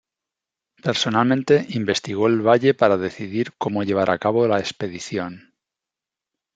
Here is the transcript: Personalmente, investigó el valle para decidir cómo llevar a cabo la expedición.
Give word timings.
Personalmente, 0.81 1.67
investigó 1.69 2.25
el 2.25 2.41
valle 2.41 2.73
para 2.73 2.97
decidir 2.97 3.53
cómo 3.59 3.83
llevar 3.83 4.09
a 4.09 4.17
cabo 4.17 4.47
la 4.47 4.57
expedición. 4.57 5.53